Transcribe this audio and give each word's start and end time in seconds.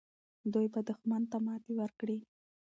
دوی 0.53 0.67
به 0.73 0.79
دښمن 0.89 1.23
ته 1.31 1.37
ماتې 1.45 1.71
ورکړي. 1.79 2.17